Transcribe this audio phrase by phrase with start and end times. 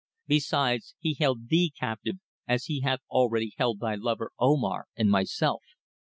[0.25, 2.15] Besides, he held thee captive
[2.47, 5.61] as he hath already held thy lover Omar and myself.